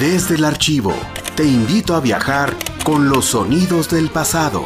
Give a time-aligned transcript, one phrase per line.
[0.00, 0.94] Desde el archivo,
[1.36, 2.54] te invito a viajar
[2.86, 4.62] con los sonidos del pasado.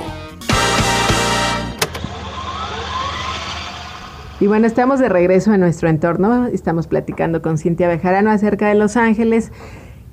[4.39, 6.47] Y bueno, estamos de regreso en nuestro entorno.
[6.47, 9.51] Estamos platicando con Cintia Bejarano acerca de Los Ángeles.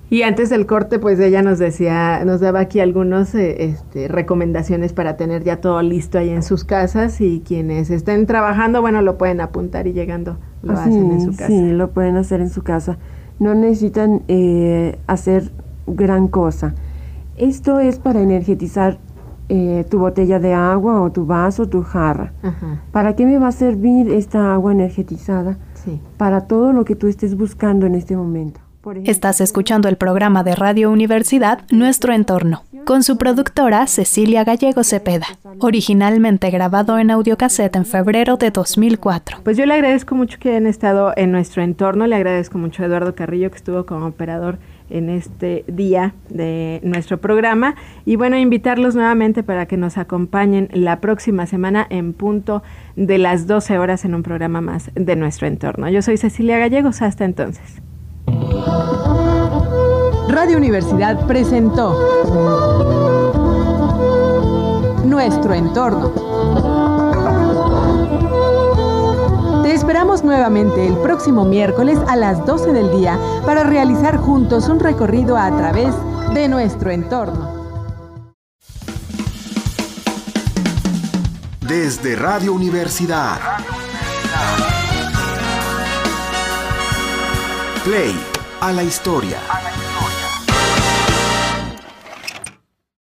[0.10, 4.92] Y antes del corte, pues ella nos decía, nos daba aquí algunas eh, este, recomendaciones
[4.92, 9.20] para tener ya todo listo ahí en sus casas y quienes estén trabajando, bueno, lo
[9.20, 11.46] pueden apuntar y llegando lo hacen en su casa.
[11.46, 12.98] Sí, lo pueden hacer en su casa.
[13.42, 15.52] No necesitan eh, hacer
[15.88, 16.76] gran cosa.
[17.38, 19.00] Esto es para energetizar
[19.50, 22.34] eh, tu botella de agua o tu vaso, tu jarra.
[22.92, 25.58] ¿Para qué me va a servir esta agua energetizada?
[25.74, 26.00] Sí.
[26.18, 28.60] Para todo lo que tú estés buscando en este momento.
[29.06, 35.28] Estás escuchando el programa de Radio Universidad Nuestro Entorno, con su productora Cecilia Gallego Cepeda,
[35.60, 39.40] originalmente grabado en audiocassette en febrero de 2004.
[39.44, 42.86] Pues yo le agradezco mucho que hayan estado en nuestro entorno, le agradezco mucho a
[42.86, 48.96] Eduardo Carrillo que estuvo como operador en este día de nuestro programa y bueno, invitarlos
[48.96, 52.62] nuevamente para que nos acompañen la próxima semana en punto
[52.96, 55.90] de las 12 horas en un programa más de nuestro entorno.
[55.90, 57.82] Yo soy Cecilia Gallegos, hasta entonces.
[60.42, 61.94] Radio Universidad presentó
[65.06, 66.12] Nuestro Entorno.
[69.62, 74.80] Te esperamos nuevamente el próximo miércoles a las 12 del día para realizar juntos un
[74.80, 75.94] recorrido a través
[76.34, 77.78] de nuestro entorno.
[81.60, 83.38] Desde Radio Universidad.
[87.84, 88.20] Play
[88.60, 89.38] a la historia.